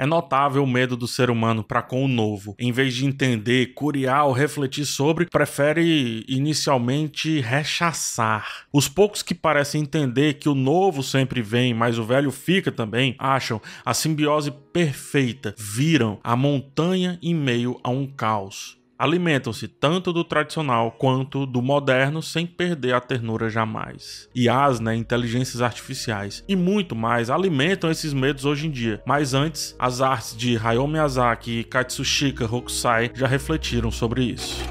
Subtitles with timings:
[0.00, 2.54] É notável o medo do ser humano para com o novo.
[2.58, 8.64] Em vez de entender, curiar ou refletir sobre, prefere inicialmente rechaçar.
[8.72, 13.14] Os poucos que parecem entender que o novo sempre vem, mas o velho fica também,
[13.18, 20.22] acham a simbiose perfeita, viram a montanha em meio a um caos alimentam-se tanto do
[20.22, 24.28] tradicional quanto do moderno sem perder a ternura jamais.
[24.34, 29.02] IAs, né, inteligências artificiais e muito mais alimentam esses medos hoje em dia.
[29.06, 34.62] Mas antes, as artes de Hayao Miyazaki e Katsushika Hokusai já refletiram sobre isso.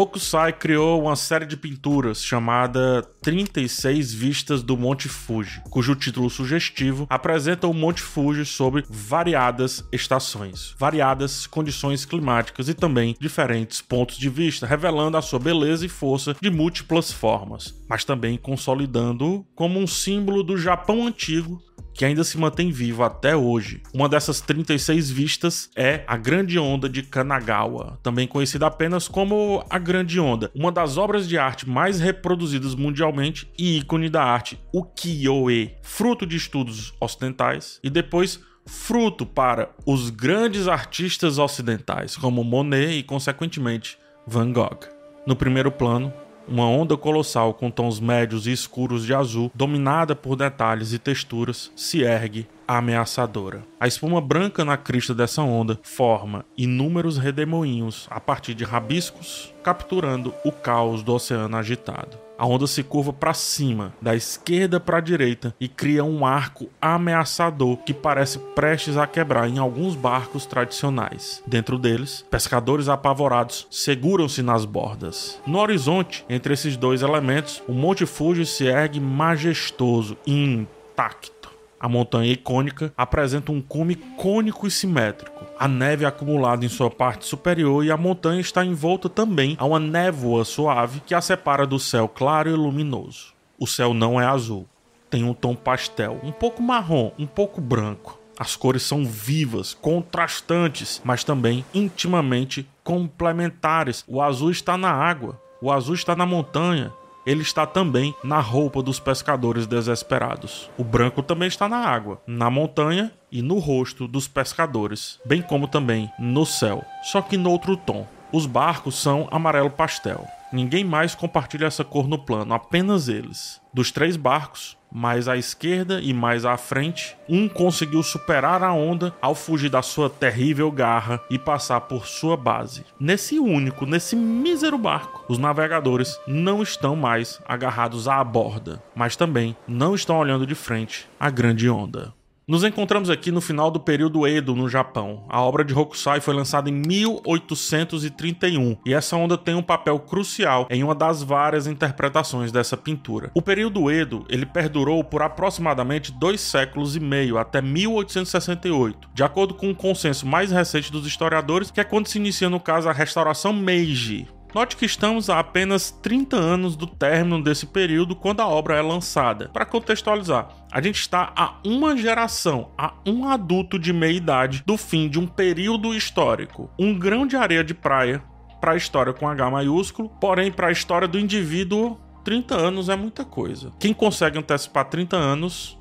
[0.00, 7.06] Hokusai criou uma série de pinturas chamada 36 Vistas do Monte Fuji, cujo título sugestivo
[7.10, 14.30] apresenta o Monte Fuji sob variadas estações, variadas condições climáticas e também diferentes pontos de
[14.30, 19.86] vista, revelando a sua beleza e força de múltiplas formas, mas também consolidando-o como um
[19.86, 21.60] símbolo do Japão antigo
[22.00, 23.82] que ainda se mantém vivo até hoje.
[23.92, 29.78] Uma dessas 36 vistas é a Grande Onda de Kanagawa, também conhecida apenas como a
[29.78, 35.74] Grande Onda, uma das obras de arte mais reproduzidas mundialmente e ícone da arte ukiyo-e,
[35.82, 43.02] fruto de estudos ocidentais e depois fruto para os grandes artistas ocidentais como Monet e
[43.02, 44.88] consequentemente Van Gogh.
[45.26, 46.10] No primeiro plano,
[46.50, 51.70] uma onda colossal com tons médios e escuros de azul, dominada por detalhes e texturas,
[51.76, 53.64] se ergue ameaçadora.
[53.78, 60.34] A espuma branca na crista dessa onda forma inúmeros redemoinhos a partir de rabiscos, capturando
[60.44, 62.18] o caos do oceano agitado.
[62.40, 66.70] A onda se curva para cima, da esquerda para a direita, e cria um arco
[66.80, 71.42] ameaçador que parece prestes a quebrar em alguns barcos tradicionais.
[71.46, 75.38] Dentro deles, pescadores apavorados seguram-se nas bordas.
[75.46, 81.39] No horizonte, entre esses dois elementos, o Monte Fuji se ergue majestoso e intacto
[81.80, 85.46] a montanha icônica apresenta um cume cônico e simétrico.
[85.58, 89.64] A neve é acumulada em sua parte superior e a montanha está envolta também a
[89.64, 93.32] uma névoa suave que a separa do céu claro e luminoso.
[93.58, 94.66] O céu não é azul,
[95.08, 98.20] tem um tom pastel, um pouco marrom, um pouco branco.
[98.38, 104.02] As cores são vivas, contrastantes, mas também intimamente complementares.
[104.08, 106.90] O azul está na água, o azul está na montanha,
[107.26, 110.70] ele está também na roupa dos pescadores desesperados.
[110.76, 115.68] O branco também está na água, na montanha e no rosto dos pescadores, bem como
[115.68, 118.06] também no céu, só que no outro tom.
[118.32, 120.26] Os barcos são amarelo pastel.
[120.52, 123.60] Ninguém mais compartilha essa cor no plano, apenas eles.
[123.72, 129.14] Dos três barcos, mais à esquerda e mais à frente, um conseguiu superar a onda
[129.22, 132.84] ao fugir da sua terrível garra e passar por sua base.
[132.98, 139.56] Nesse único, nesse mísero barco, os navegadores não estão mais agarrados à borda, mas também
[139.68, 142.12] não estão olhando de frente à grande onda.
[142.50, 145.22] Nos encontramos aqui no final do período Edo, no Japão.
[145.28, 150.66] A obra de Hokusai foi lançada em 1831 e essa onda tem um papel crucial
[150.68, 153.30] em uma das várias interpretações dessa pintura.
[153.34, 159.54] O período Edo ele perdurou por aproximadamente dois séculos e meio, até 1868, de acordo
[159.54, 162.92] com um consenso mais recente dos historiadores, que é quando se inicia, no caso, a
[162.92, 168.48] restauração Meiji, Note que estamos a apenas 30 anos do término desse período quando a
[168.48, 169.48] obra é lançada.
[169.52, 174.76] Para contextualizar, a gente está a uma geração, a um adulto de meia idade do
[174.76, 176.68] fim de um período histórico.
[176.76, 178.22] Um grão de areia de praia
[178.60, 182.96] para a história com H maiúsculo, porém para a história do indivíduo 30 anos é
[182.96, 183.72] muita coisa.
[183.78, 185.78] Quem consegue antecipar 30 anos,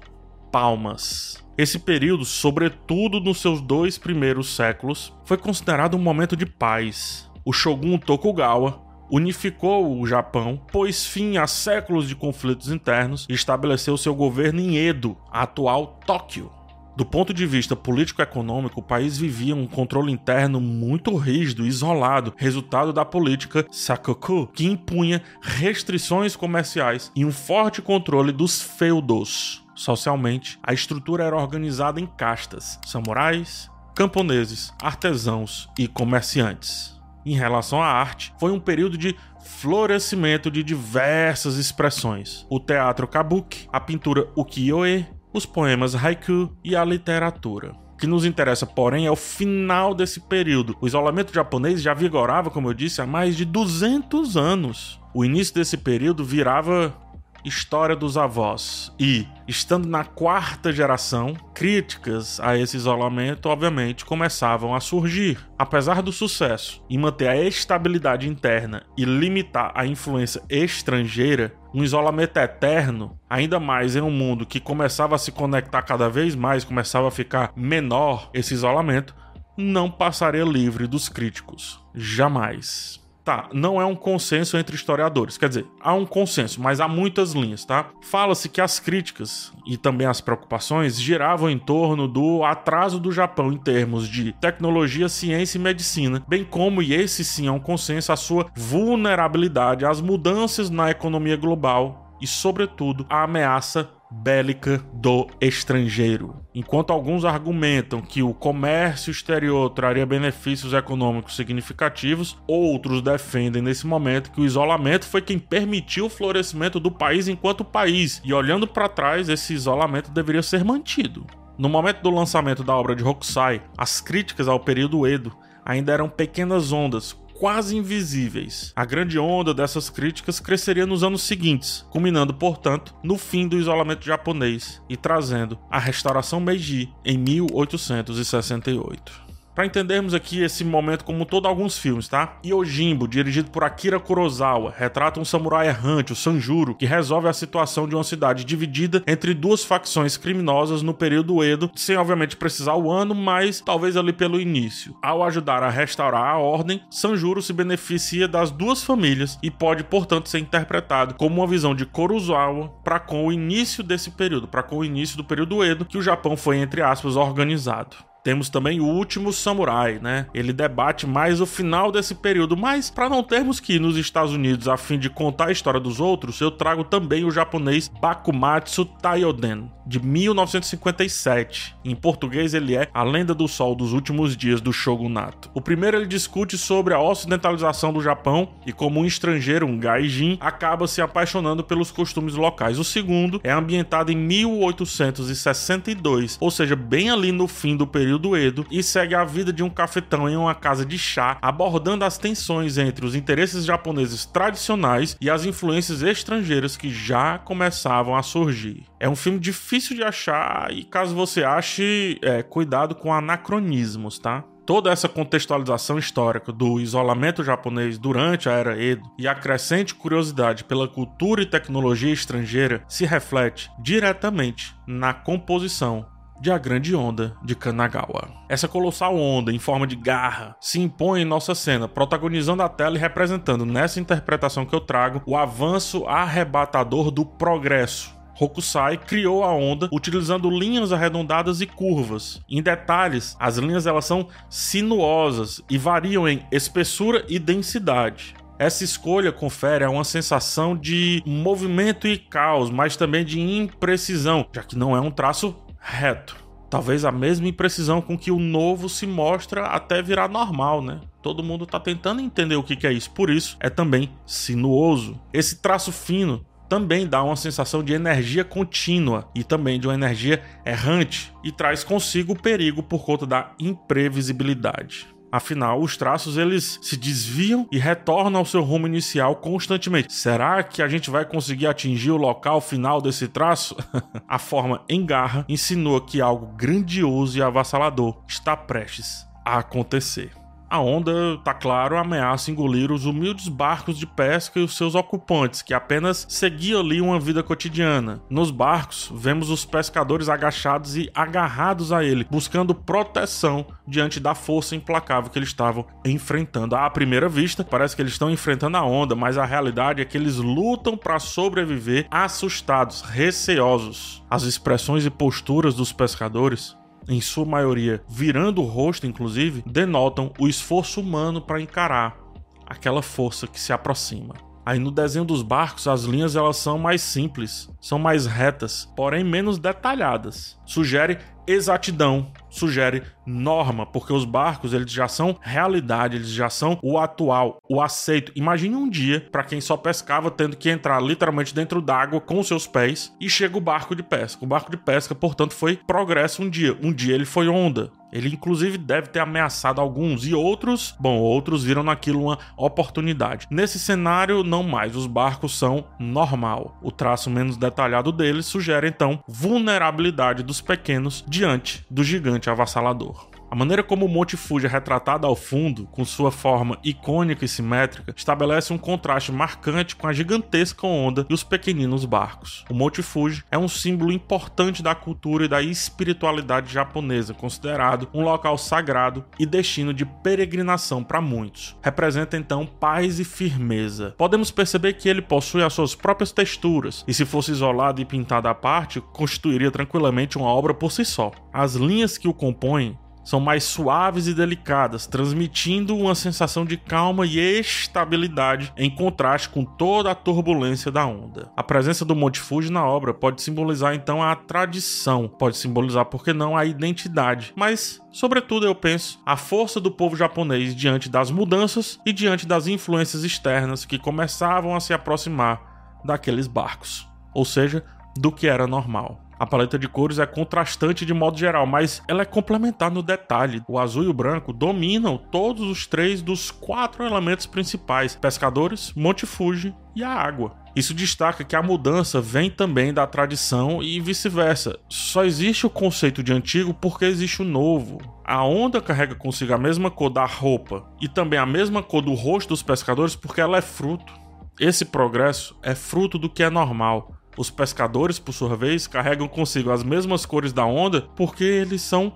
[0.52, 1.44] palmas.
[1.58, 7.54] Esse período, sobretudo nos seus dois primeiros séculos, foi considerado um momento de paz, o
[7.54, 14.14] shogun Tokugawa unificou o Japão, pôs fim a séculos de conflitos internos e estabeleceu seu
[14.14, 16.52] governo em Edo, a atual Tóquio.
[16.96, 22.34] Do ponto de vista político-econômico, o país vivia um controle interno muito rígido e isolado,
[22.36, 29.64] resultado da política Sakoku, que impunha restrições comerciais e um forte controle dos feudos.
[29.74, 37.88] Socialmente, a estrutura era organizada em castas: samurais, camponeses, artesãos e comerciantes em relação à
[37.88, 45.06] arte, foi um período de florescimento de diversas expressões: o teatro kabuki, a pintura ukiyo-e,
[45.34, 47.74] os poemas haiku e a literatura.
[47.94, 50.76] O que nos interessa, porém, é o final desse período.
[50.80, 55.00] O isolamento japonês já vigorava, como eu disse, há mais de 200 anos.
[55.14, 56.96] O início desse período virava
[57.44, 64.80] história dos avós e estando na quarta geração, críticas a esse isolamento obviamente começavam a
[64.80, 65.38] surgir.
[65.58, 72.38] Apesar do sucesso em manter a estabilidade interna e limitar a influência estrangeira, um isolamento
[72.38, 77.08] eterno, ainda mais em um mundo que começava a se conectar cada vez mais, começava
[77.08, 79.16] a ficar menor esse isolamento,
[79.58, 81.84] não passaria livre dos críticos.
[81.94, 83.00] Jamais.
[83.30, 85.38] Tá, não é um consenso entre historiadores.
[85.38, 87.92] Quer dizer, há um consenso, mas há muitas linhas, tá?
[88.02, 93.54] Fala-se que as críticas e também as preocupações giravam em torno do atraso do Japão
[93.54, 98.12] em termos de tecnologia, ciência e medicina, bem como, e esse sim é um consenso,
[98.12, 106.36] a sua vulnerabilidade às mudanças na economia global e, sobretudo, a ameaça bélica do estrangeiro.
[106.54, 114.32] Enquanto alguns argumentam que o comércio exterior traria benefícios econômicos significativos, outros defendem nesse momento
[114.32, 118.90] que o isolamento foi quem permitiu o florescimento do país enquanto país, e olhando para
[118.90, 121.26] trás, esse isolamento deveria ser mantido.
[121.58, 125.36] No momento do lançamento da obra de Hokusai, as críticas ao período Edo
[125.66, 128.74] ainda eram pequenas ondas, quase invisíveis.
[128.76, 134.06] A grande onda dessas críticas cresceria nos anos seguintes, culminando, portanto, no fim do isolamento
[134.06, 139.29] japonês e trazendo a restauração Meiji em 1868
[139.60, 142.40] para entendermos aqui esse momento como todo alguns filmes, tá?
[142.46, 147.86] Yojimbo, dirigido por Akira Kurosawa, retrata um samurai errante, o Sanjuro, que resolve a situação
[147.86, 152.90] de uma cidade dividida entre duas facções criminosas no período Edo, sem obviamente precisar o
[152.90, 154.96] ano, mas talvez ali pelo início.
[155.04, 160.30] Ao ajudar a restaurar a ordem, Sanjuro se beneficia das duas famílias e pode, portanto,
[160.30, 164.78] ser interpretado como uma visão de Kurosawa para com o início desse período, para com
[164.78, 168.08] o início do período Edo, que o Japão foi entre aspas organizado.
[168.24, 170.26] Temos também o último samurai, né?
[170.34, 174.34] Ele debate mais o final desse período, mas para não termos que ir nos Estados
[174.34, 178.84] Unidos a fim de contar a história dos outros, eu trago também o japonês Bakumatsu
[178.86, 181.76] Taioden, de 1957.
[181.86, 185.50] Em português ele é A Lenda do Sol dos Últimos Dias do Shogunato.
[185.54, 190.38] O primeiro ele discute sobre a ocidentalização do Japão e como um estrangeiro, um gaijin,
[190.42, 192.78] acaba se apaixonando pelos costumes locais.
[192.78, 198.38] O segundo é ambientado em 1862, ou seja, bem ali no fim do período período
[198.38, 202.18] Edo e segue a vida de um cafetão em uma casa de chá, abordando as
[202.18, 208.86] tensões entre os interesses japoneses tradicionais e as influências estrangeiras que já começavam a surgir.
[209.00, 214.44] É um filme difícil de achar e caso você ache, é, cuidado com anacronismos, tá?
[214.66, 220.64] toda essa contextualização histórica do isolamento japonês durante a era Edo e a crescente curiosidade
[220.64, 226.06] pela cultura e tecnologia estrangeira se reflete diretamente na composição
[226.40, 228.30] de A Grande Onda de Kanagawa.
[228.48, 232.96] Essa colossal onda em forma de garra se impõe em nossa cena, protagonizando a tela
[232.96, 239.54] e representando nessa interpretação que eu trago o avanço arrebatador do progresso Hokusai criou a
[239.54, 242.42] onda utilizando linhas arredondadas e curvas.
[242.50, 248.36] Em detalhes, as linhas elas são sinuosas e variam em espessura e densidade.
[248.58, 254.78] Essa escolha confere uma sensação de movimento e caos, mas também de imprecisão, já que
[254.78, 256.36] não é um traço reto.
[256.70, 261.02] Talvez a mesma imprecisão com que o novo se mostra até virar normal, né?
[261.22, 265.20] Todo mundo está tentando entender o que é isso, por isso é também sinuoso.
[265.34, 270.44] Esse traço fino também dá uma sensação de energia contínua e também de uma energia
[270.64, 275.08] errante e traz consigo o perigo por conta da imprevisibilidade.
[275.32, 280.12] Afinal, os traços eles se desviam e retornam ao seu rumo inicial constantemente.
[280.12, 283.76] Será que a gente vai conseguir atingir o local final desse traço?
[284.28, 290.32] a forma em garra insinua que algo grandioso e avassalador está prestes a acontecer.
[290.70, 291.12] A onda,
[291.44, 296.28] tá claro, ameaça engolir os humildes barcos de pesca e os seus ocupantes, que apenas
[296.30, 298.22] seguiam ali uma vida cotidiana.
[298.30, 304.76] Nos barcos, vemos os pescadores agachados e agarrados a ele, buscando proteção diante da força
[304.76, 306.76] implacável que eles estavam enfrentando.
[306.76, 310.18] À primeira vista, parece que eles estão enfrentando a onda, mas a realidade é que
[310.18, 314.24] eles lutam para sobreviver assustados, receosos.
[314.30, 316.78] As expressões e posturas dos pescadores
[317.10, 322.18] em sua maioria virando o rosto, inclusive, denotam o esforço humano para encarar
[322.66, 324.36] aquela força que se aproxima.
[324.66, 329.24] Aí no desenho dos barcos as linhas elas são mais simples, são mais retas, porém
[329.24, 330.60] menos detalhadas.
[330.66, 336.98] Sugere exatidão, sugere norma, porque os barcos eles já são realidade, eles já são o
[336.98, 338.32] atual, o aceito.
[338.36, 342.48] Imagine um dia para quem só pescava tendo que entrar literalmente dentro d'água com os
[342.48, 344.44] seus pés e chega o barco de pesca.
[344.44, 346.78] O barco de pesca, portanto, foi progresso um dia.
[346.82, 347.92] Um dia ele foi onda.
[348.12, 353.48] Ele inclusive deve ter ameaçado alguns e outros, bom, outros viram naquilo uma oportunidade.
[353.50, 356.78] Nesse cenário, não mais, os barcos são normal.
[356.82, 363.39] O traço menos detalhado deles sugere então vulnerabilidade dos pequenos diante do gigante avassalador.
[363.52, 367.48] A maneira como o Monte Fuji é retratado ao fundo, com sua forma icônica e
[367.48, 372.64] simétrica, estabelece um contraste marcante com a gigantesca onda e os pequeninos barcos.
[372.70, 378.22] O Monte Fuji é um símbolo importante da cultura e da espiritualidade japonesa, considerado um
[378.22, 381.76] local sagrado e destino de peregrinação para muitos.
[381.82, 384.14] Representa então paz e firmeza.
[384.16, 388.48] Podemos perceber que ele possui as suas próprias texturas, e se fosse isolado e pintado
[388.48, 391.32] à parte, constituiria tranquilamente uma obra por si só.
[391.52, 397.26] As linhas que o compõem são mais suaves e delicadas, transmitindo uma sensação de calma
[397.26, 401.52] e estabilidade em contraste com toda a turbulência da onda.
[401.56, 406.24] A presença do Monte Fuji na obra pode simbolizar então a tradição, pode simbolizar, por
[406.24, 411.32] que não, a identidade, mas, sobretudo, eu penso, a força do povo japonês diante das
[411.32, 417.84] mudanças e diante das influências externas que começavam a se aproximar daqueles barcos, ou seja,
[418.18, 419.29] do que era normal.
[419.40, 423.64] A paleta de cores é contrastante de modo geral, mas ela é complementar no detalhe.
[423.70, 429.26] O azul e o branco dominam todos os três dos quatro elementos principais: pescadores, Monte
[429.26, 430.58] Fuji e a água.
[430.76, 434.78] Isso destaca que a mudança vem também da tradição e vice-versa.
[434.90, 437.98] Só existe o conceito de antigo porque existe o novo.
[438.26, 442.14] A onda carrega consigo a mesma cor da roupa e também a mesma cor do
[442.14, 444.14] rosto dos pescadores porque ela é fruto.
[444.60, 447.19] Esse progresso é fruto do que é normal.
[447.40, 452.12] Os pescadores, por sua vez, carregam consigo as mesmas cores da onda porque eles são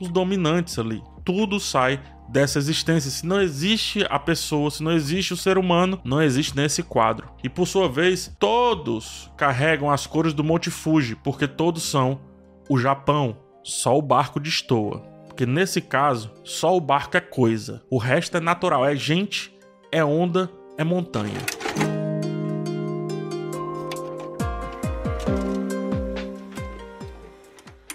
[0.00, 1.02] os dominantes ali.
[1.24, 3.10] Tudo sai dessa existência.
[3.10, 7.28] Se não existe a pessoa, se não existe o ser humano, não existe nesse quadro.
[7.42, 12.20] E por sua vez, todos carregam as cores do Monte Fuji, porque todos são
[12.70, 13.36] o Japão.
[13.64, 15.00] Só o barco destoa.
[15.26, 17.82] Porque nesse caso, só o barco é coisa.
[17.90, 19.52] O resto é natural, é gente,
[19.90, 21.97] é onda, é montanha.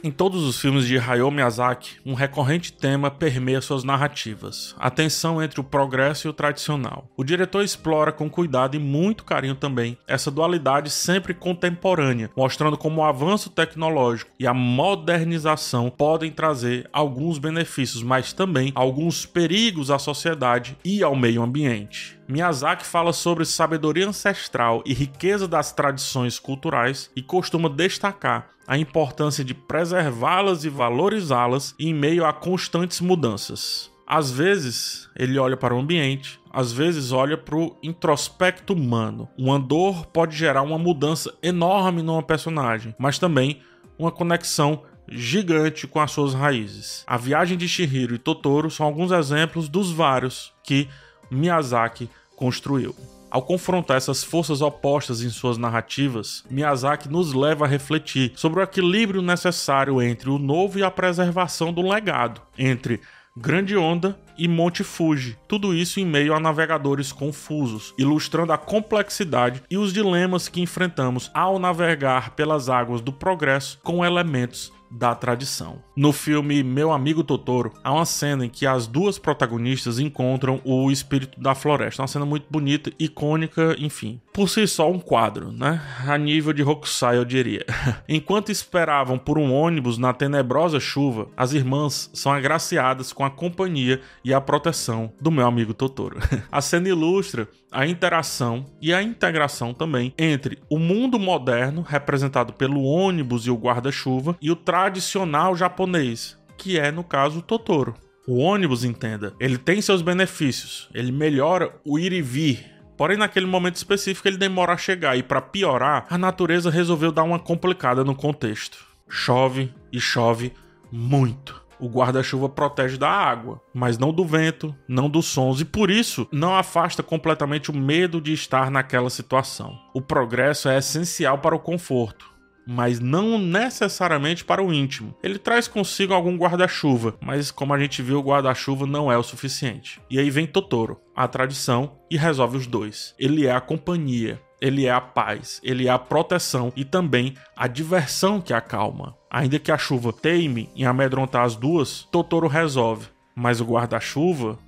[0.05, 5.41] Em todos os filmes de Hayao Miyazaki, um recorrente tema permeia suas narrativas: a tensão
[5.41, 7.07] entre o progresso e o tradicional.
[7.15, 12.99] O diretor explora com cuidado e muito carinho também essa dualidade sempre contemporânea, mostrando como
[12.99, 19.97] o avanço tecnológico e a modernização podem trazer alguns benefícios, mas também alguns perigos à
[19.97, 22.19] sociedade e ao meio ambiente.
[22.27, 29.43] Miyazaki fala sobre sabedoria ancestral e riqueza das tradições culturais e costuma destacar a importância
[29.43, 33.91] de preservá-las e valorizá-las em meio a constantes mudanças.
[34.05, 39.27] Às vezes, ele olha para o ambiente, às vezes olha para o introspecto humano.
[39.37, 43.61] Uma dor pode gerar uma mudança enorme numa personagem, mas também
[43.97, 47.03] uma conexão gigante com as suas raízes.
[47.07, 50.87] A viagem de Shihiro e Totoro são alguns exemplos dos vários que
[51.31, 52.95] Miyazaki construiu.
[53.33, 58.63] Ao confrontar essas forças opostas em suas narrativas, Miyazaki nos leva a refletir sobre o
[58.63, 63.01] equilíbrio necessário entre o novo e a preservação do legado, entre
[63.35, 65.35] Grande Onda e Monte Fuji.
[65.47, 71.31] Tudo isso em meio a navegadores confusos, ilustrando a complexidade e os dilemas que enfrentamos
[71.33, 75.81] ao navegar pelas águas do progresso com elementos da tradição.
[75.95, 80.91] No filme Meu Amigo Totoro, há uma cena em que as duas protagonistas encontram o
[80.91, 82.01] espírito da floresta.
[82.01, 84.21] Uma cena muito bonita, icônica, enfim.
[84.33, 85.79] Por si só, um quadro, né?
[86.07, 87.63] A nível de Hokusai, eu diria.
[88.09, 94.01] Enquanto esperavam por um ônibus na tenebrosa chuva, as irmãs são agraciadas com a companhia
[94.23, 96.17] e a proteção do meu amigo Totoro.
[96.51, 102.83] A cena ilustra a interação e a integração também entre o mundo moderno, representado pelo
[102.83, 107.95] ônibus e o guarda-chuva, e o tradicional japonês, que é, no caso, Totoro.
[108.27, 112.72] O ônibus, entenda, ele tem seus benefícios, ele melhora o ir e vir.
[112.97, 117.23] Porém, naquele momento específico, ele demora a chegar, e para piorar, a natureza resolveu dar
[117.23, 118.85] uma complicada no contexto.
[119.09, 120.53] Chove e chove
[120.91, 125.91] muito o guarda-chuva protege da água, mas não do vento, não dos sons, e por
[125.91, 129.77] isso não afasta completamente o medo de estar naquela situação.
[129.93, 132.32] O progresso é essencial para o conforto,
[132.65, 135.15] mas não necessariamente para o íntimo.
[135.21, 139.23] Ele traz consigo algum guarda-chuva, mas como a gente viu, o guarda-chuva não é o
[139.23, 140.01] suficiente.
[140.09, 143.13] E aí vem Totoro, a tradição, e resolve os dois.
[143.19, 147.67] Ele é a companhia, ele é a paz, ele é a proteção e também a
[147.67, 149.15] diversão que acalma.
[149.29, 153.07] Ainda que a chuva teime em amedrontar as duas, Totoro resolve.
[153.35, 154.59] Mas o guarda-chuva,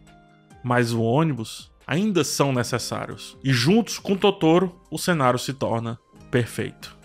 [0.64, 3.38] mais o ônibus, ainda são necessários.
[3.44, 6.00] E juntos com Totoro, o cenário se torna
[6.32, 6.98] perfeito.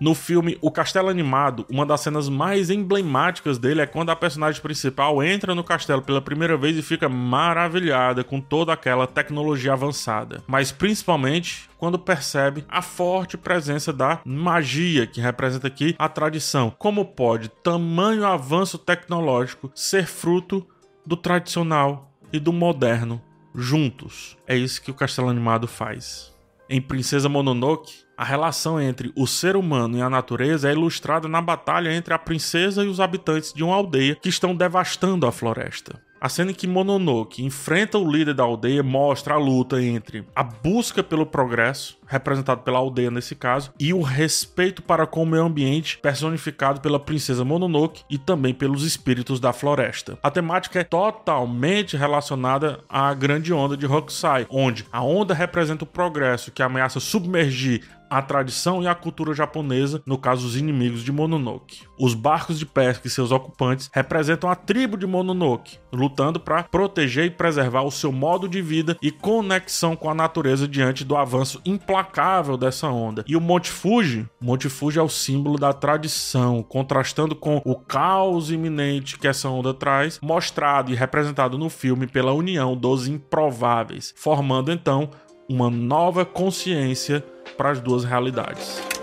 [0.00, 4.60] No filme O Castelo Animado, uma das cenas mais emblemáticas dele é quando a personagem
[4.60, 10.42] principal entra no castelo pela primeira vez e fica maravilhada com toda aquela tecnologia avançada.
[10.46, 16.74] Mas principalmente quando percebe a forte presença da magia que representa aqui a tradição.
[16.78, 20.66] Como pode tamanho avanço tecnológico ser fruto
[21.06, 23.22] do tradicional e do moderno
[23.54, 24.36] juntos?
[24.46, 26.34] É isso que o Castelo Animado faz.
[26.68, 31.40] Em Princesa Mononoke, a relação entre o ser humano e a natureza é ilustrada na
[31.40, 36.00] batalha entre a princesa e os habitantes de uma aldeia que estão devastando a floresta.
[36.24, 40.42] A cena em que Mononoke enfrenta o líder da aldeia mostra a luta entre a
[40.42, 45.44] busca pelo progresso, representado pela aldeia nesse caso, e o respeito para com o meio
[45.44, 50.18] ambiente, personificado pela princesa Mononoke e também pelos espíritos da floresta.
[50.22, 55.86] A temática é totalmente relacionada à grande onda de Hokusai, onde a onda representa o
[55.86, 57.82] progresso que ameaça submergir
[58.14, 61.82] a tradição e a cultura japonesa, no caso os inimigos de Mononoke.
[61.98, 67.24] Os barcos de pesca e seus ocupantes representam a tribo de Mononoke, lutando para proteger
[67.24, 71.60] e preservar o seu modo de vida e conexão com a natureza diante do avanço
[71.64, 73.24] implacável dessa onda.
[73.26, 78.48] E o Monte Fuji, Monte Fuji é o símbolo da tradição, contrastando com o caos
[78.48, 84.70] iminente que essa onda traz, mostrado e representado no filme pela união dos improváveis, formando
[84.70, 85.10] então
[85.48, 87.24] uma nova consciência
[87.56, 88.93] para as duas realidades.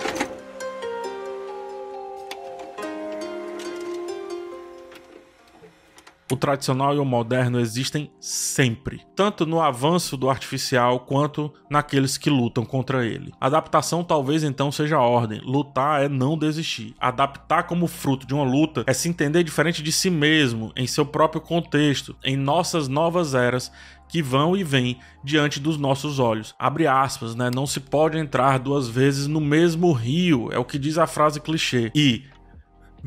[6.31, 12.29] O tradicional e o moderno existem sempre, tanto no avanço do artificial quanto naqueles que
[12.29, 13.33] lutam contra ele.
[13.37, 15.41] Adaptação talvez então seja a ordem.
[15.43, 16.95] Lutar é não desistir.
[16.97, 21.05] Adaptar como fruto de uma luta é se entender diferente de si mesmo, em seu
[21.05, 23.69] próprio contexto, em nossas novas eras
[24.07, 26.55] que vão e vêm diante dos nossos olhos.
[26.57, 27.51] Abre aspas, né?
[27.53, 31.41] Não se pode entrar duas vezes no mesmo rio, é o que diz a frase
[31.41, 31.91] clichê.
[31.93, 32.23] E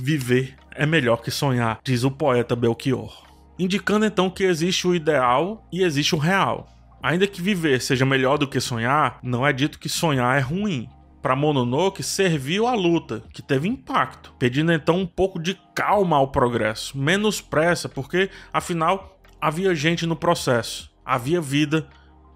[0.02, 3.25] viver é melhor que sonhar, diz o poeta Belchior.
[3.59, 6.69] Indicando então que existe o ideal e existe o real.
[7.02, 10.88] Ainda que viver seja melhor do que sonhar, não é dito que sonhar é ruim.
[11.23, 16.28] Para Mononoke serviu a luta, que teve impacto, pedindo então um pouco de calma ao
[16.28, 21.87] progresso, menos pressa, porque afinal havia gente no processo havia vida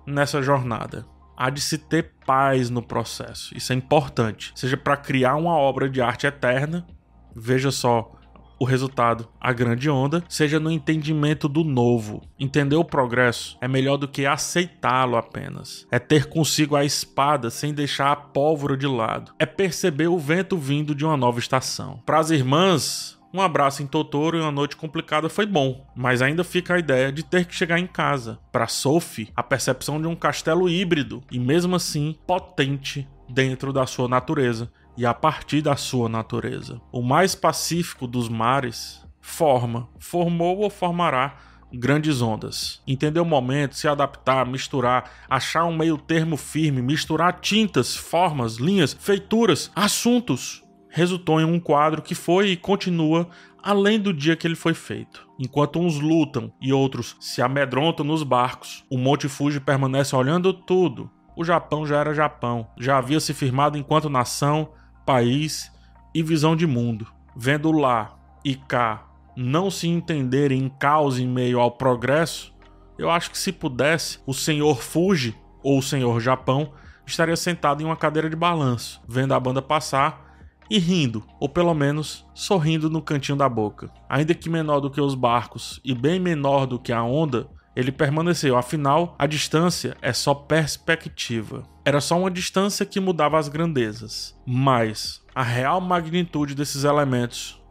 [0.06, 1.06] nessa jornada.
[1.36, 3.56] Há de se ter paz no processo.
[3.56, 4.52] Isso é importante.
[4.54, 6.86] Seja para criar uma obra de arte eterna,
[7.34, 8.12] veja só
[8.58, 12.22] o resultado, a grande onda, seja no entendimento do novo.
[12.38, 15.86] Entender o progresso é melhor do que aceitá-lo apenas.
[15.90, 19.32] É ter consigo a espada sem deixar a pólvora de lado.
[19.38, 22.02] É perceber o vento vindo de uma nova estação.
[22.04, 26.42] Para as irmãs, um abraço em Totoro e uma noite complicada foi bom, mas ainda
[26.42, 28.38] fica a ideia de ter que chegar em casa.
[28.50, 34.08] Para Sophie, a percepção de um castelo híbrido e mesmo assim potente dentro da sua
[34.08, 36.80] natureza e a partir da sua natureza.
[36.90, 41.36] O mais pacífico dos mares forma, formou ou formará
[41.72, 42.82] grandes ondas.
[42.86, 48.92] Entender o momento, se adaptar, misturar, achar um meio termo firme, misturar tintas, formas, linhas,
[48.92, 53.28] feituras, assuntos resultou em um quadro que foi e continua
[53.62, 55.28] além do dia que ele foi feito.
[55.38, 61.08] Enquanto uns lutam e outros se amedrontam nos barcos, o Monte Fuji permanece olhando tudo.
[61.36, 64.70] O Japão já era Japão, já havia se firmado enquanto nação,
[65.08, 65.72] país
[66.14, 67.06] e visão de mundo.
[67.34, 72.54] Vendo lá e cá não se entenderem em caos em meio ao progresso,
[72.98, 76.74] eu acho que se pudesse, o senhor Fuji ou o senhor Japão
[77.06, 80.36] estaria sentado em uma cadeira de balanço, vendo a banda passar
[80.68, 83.90] e rindo, ou pelo menos sorrindo no cantinho da boca.
[84.10, 87.92] Ainda que menor do que os barcos e bem menor do que a onda, ele
[87.92, 91.62] permaneceu, afinal, a distância é só perspectiva.
[91.84, 97.62] Era só uma distância que mudava as grandezas, mas a real magnitude desses elementos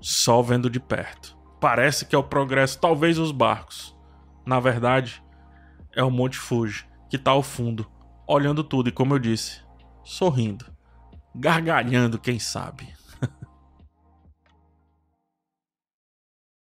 [0.00, 1.38] só vendo de perto.
[1.60, 3.96] Parece que é o progresso, talvez os barcos.
[4.44, 5.22] Na verdade,
[5.94, 7.88] é o Monte Fuji, que está ao fundo,
[8.26, 9.60] olhando tudo e, como eu disse,
[10.02, 10.72] sorrindo
[11.34, 12.88] gargalhando, quem sabe.